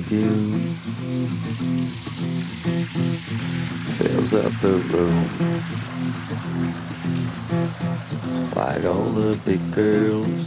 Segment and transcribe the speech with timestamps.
[0.00, 0.66] review
[3.98, 5.24] fills up the room.
[8.54, 10.46] Like all the big girls.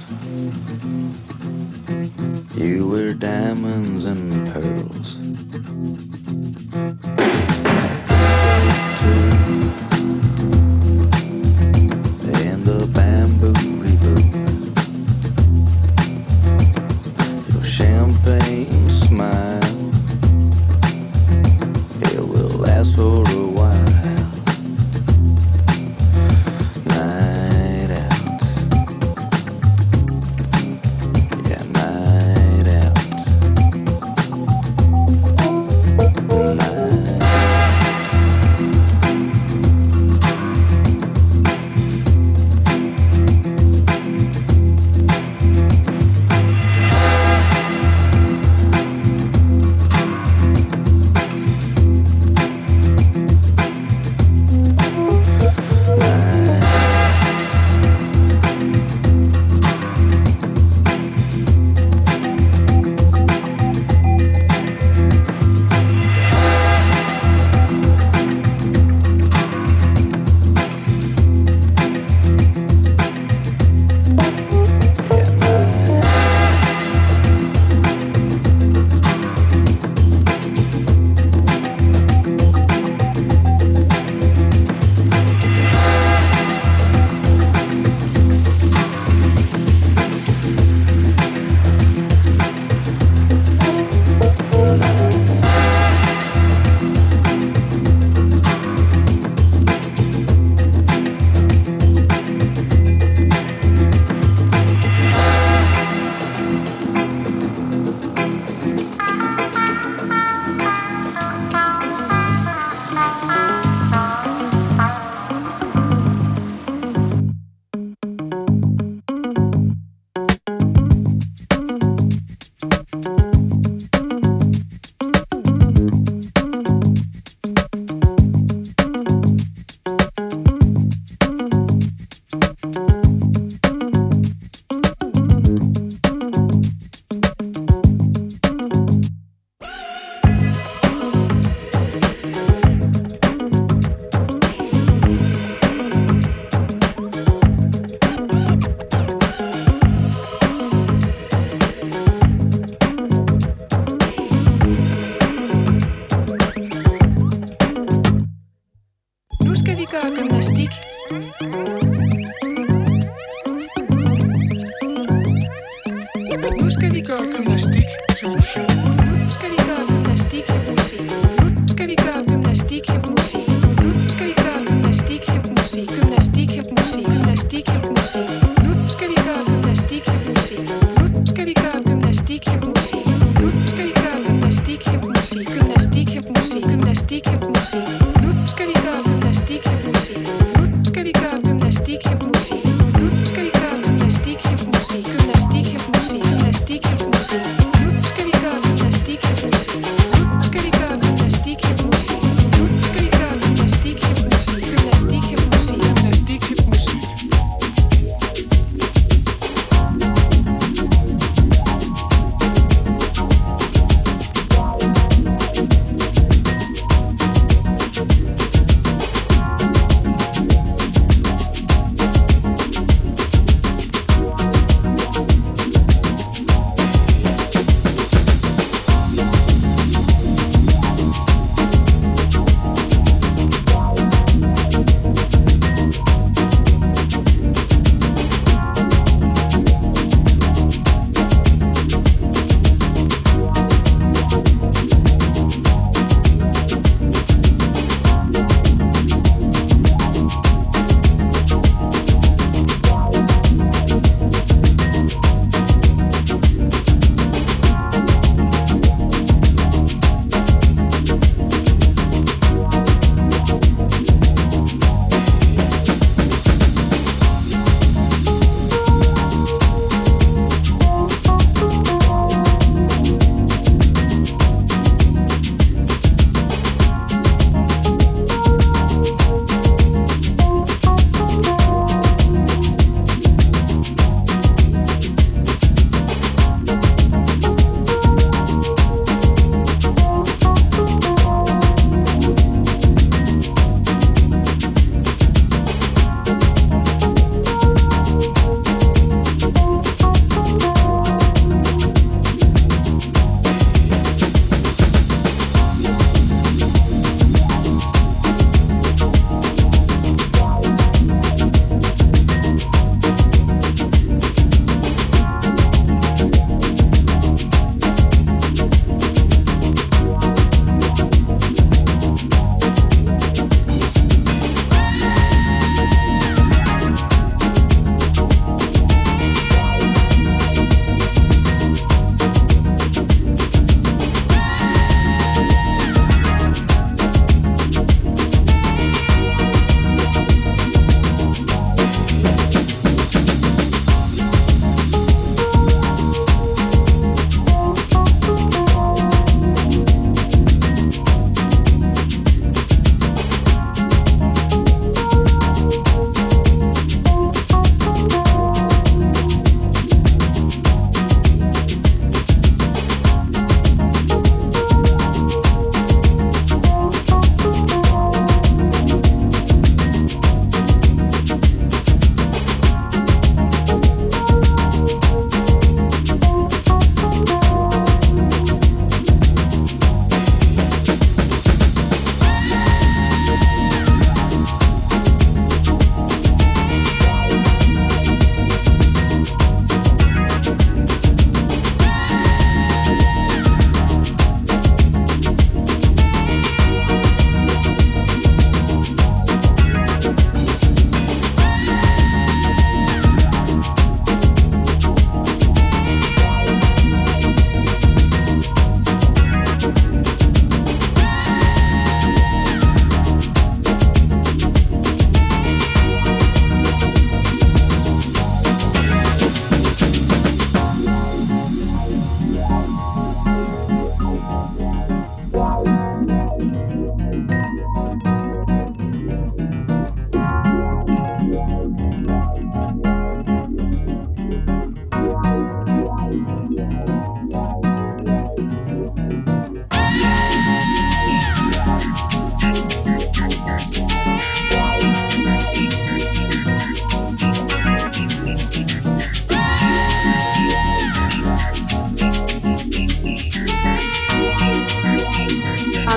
[2.56, 5.18] You wear diamonds and pearls.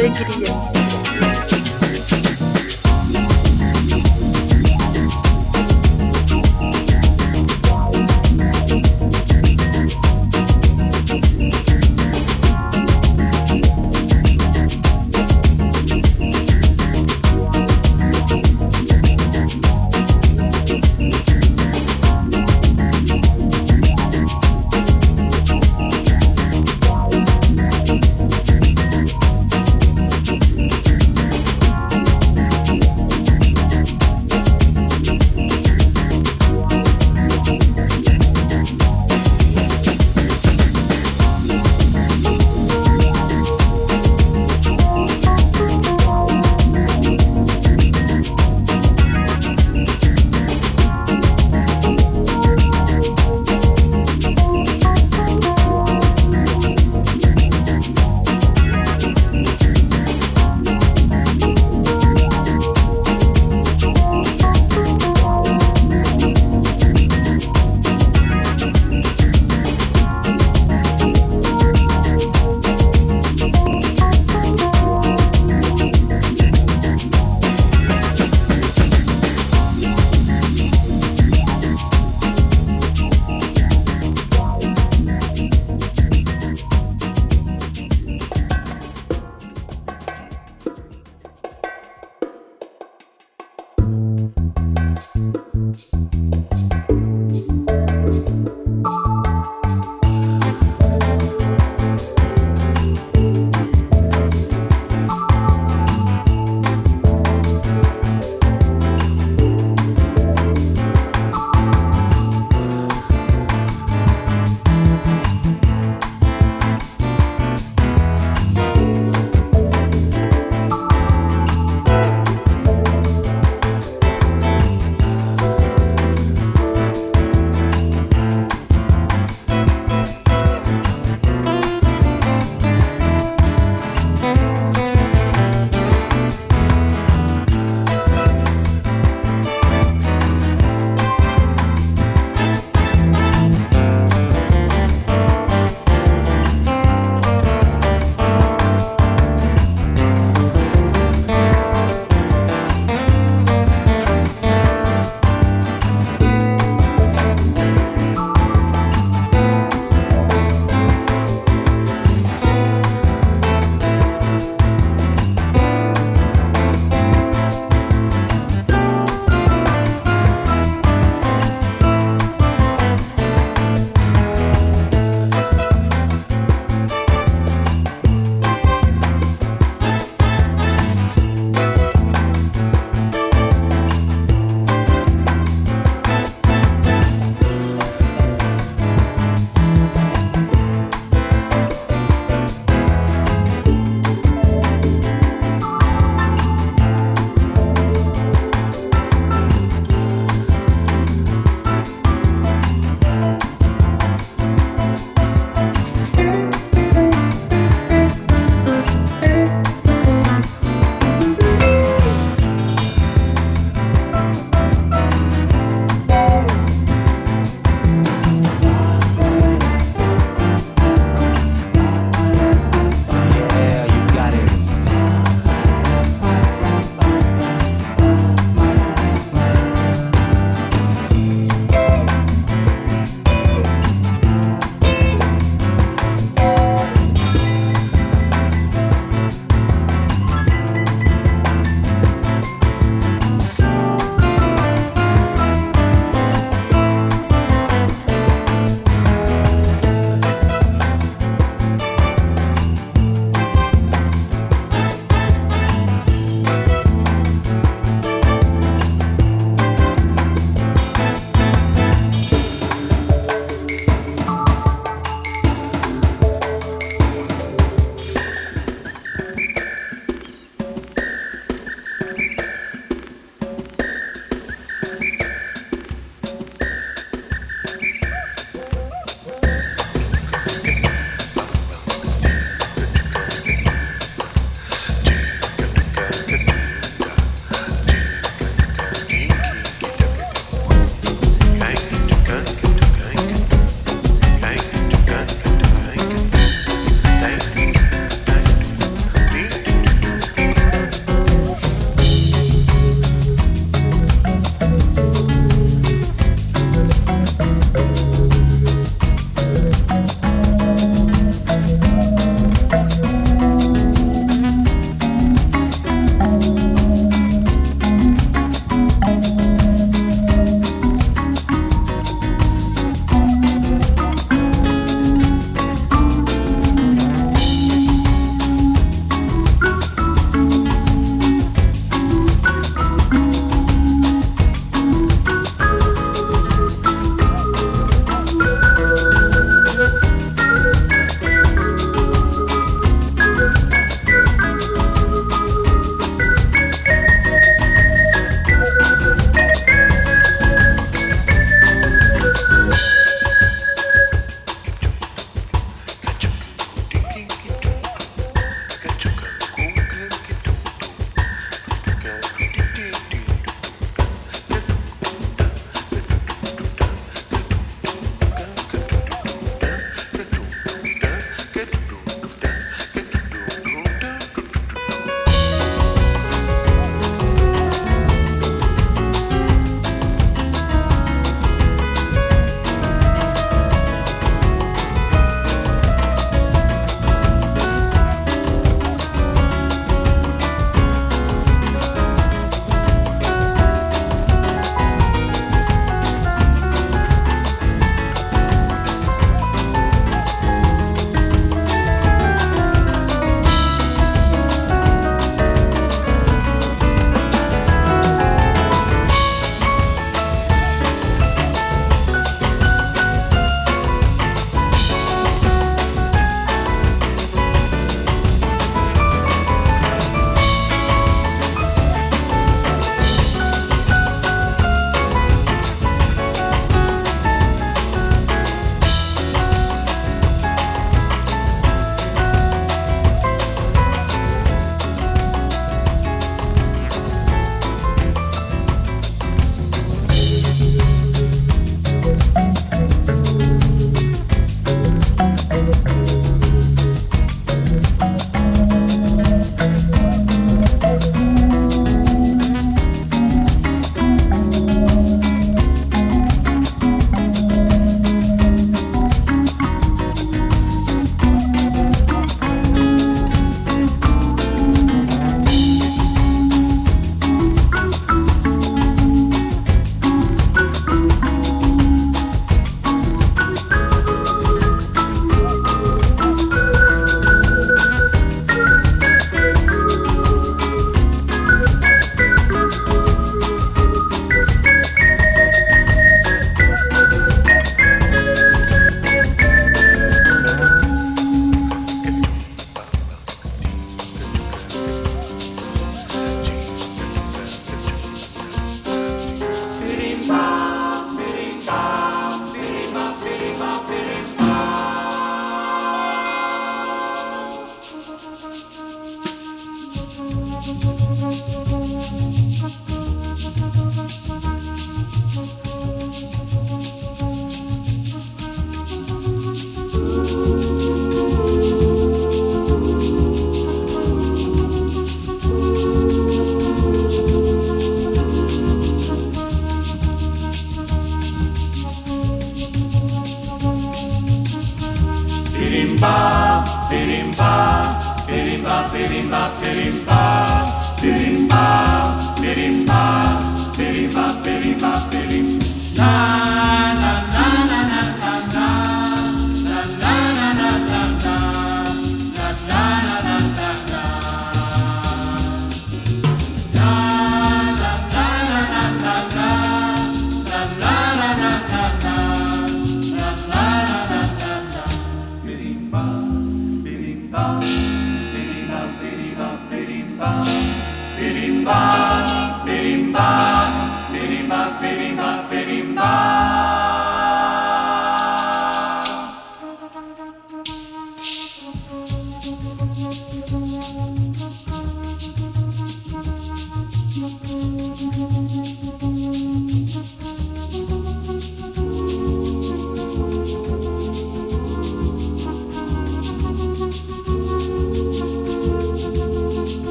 [0.00, 0.59] Alegria.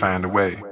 [0.00, 0.69] Find a way.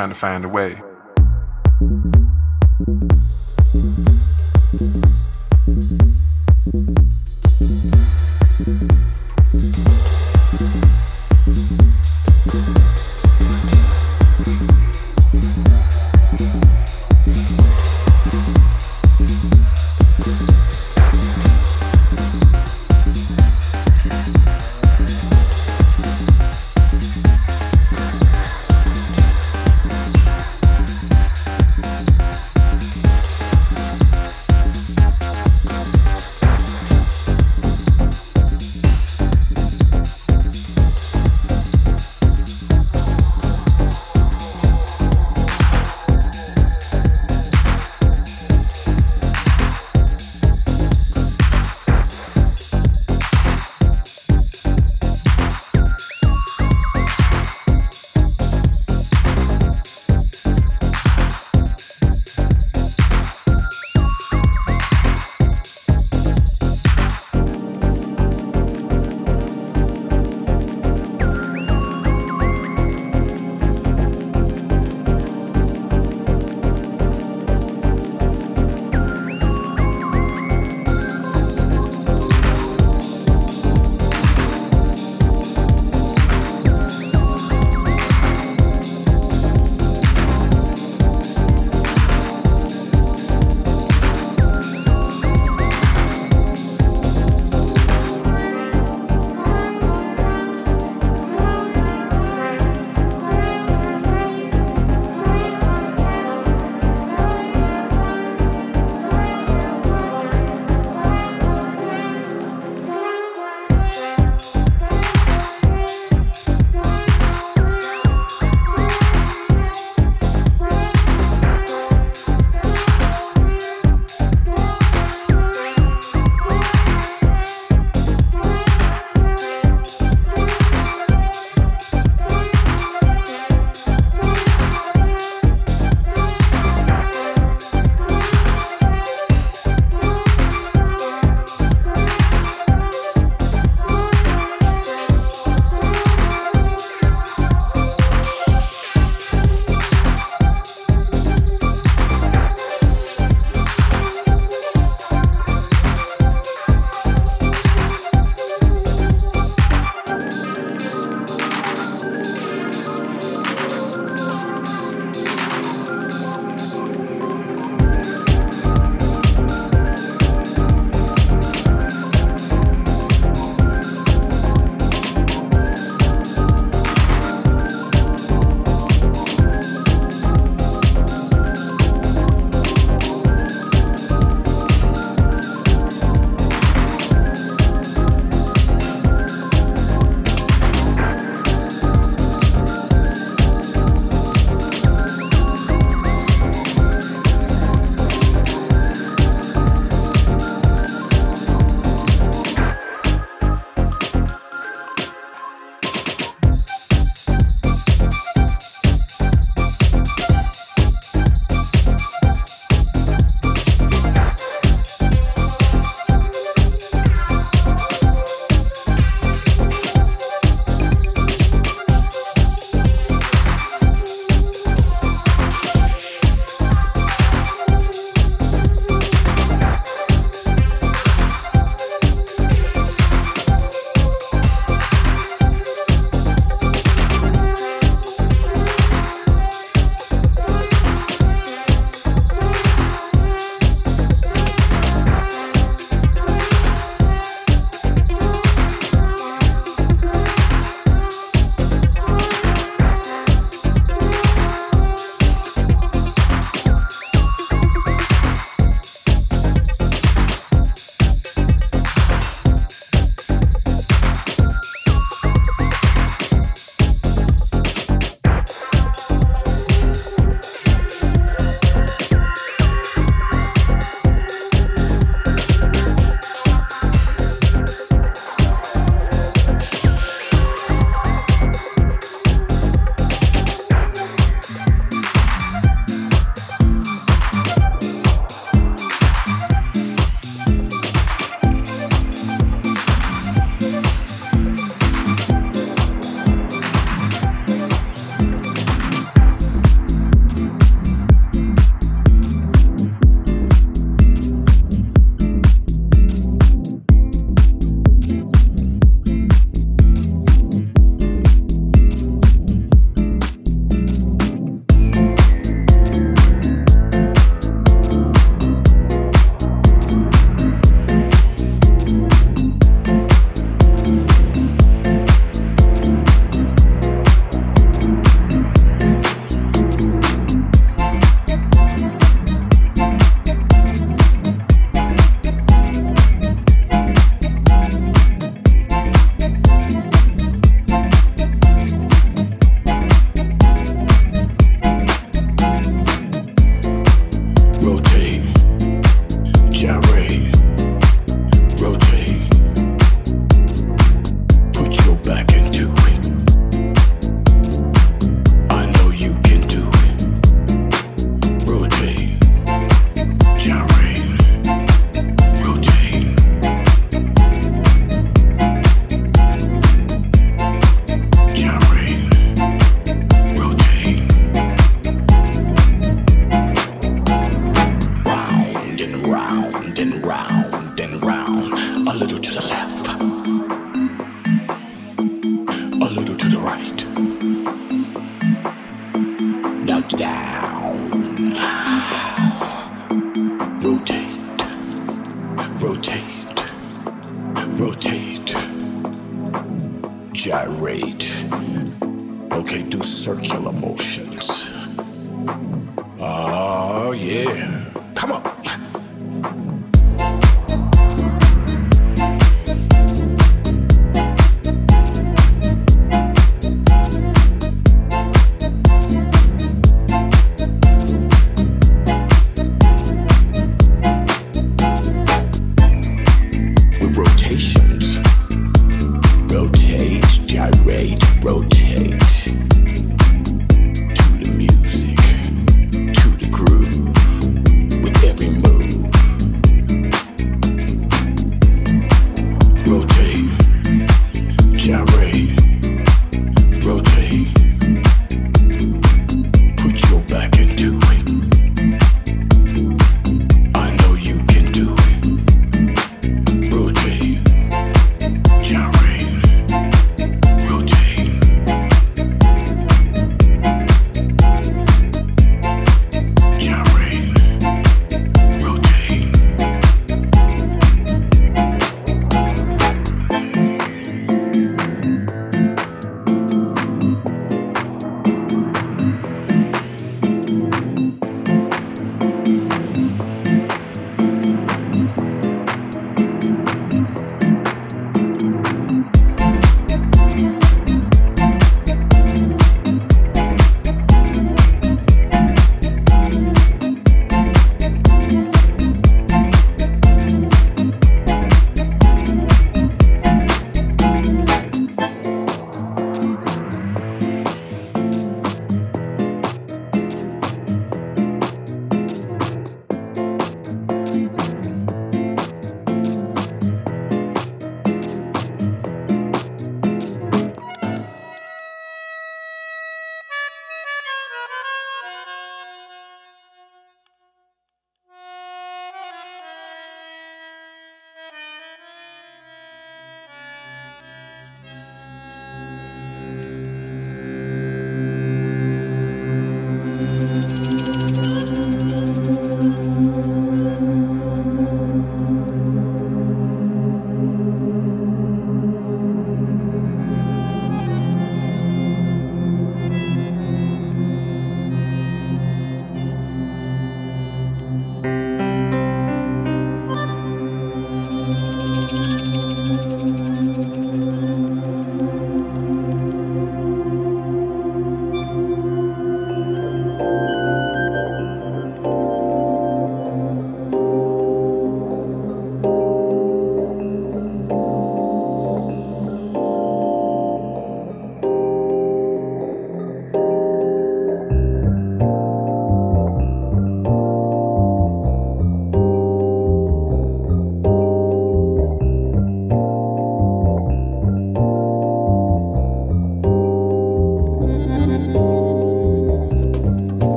[0.00, 0.79] Trying to find a way.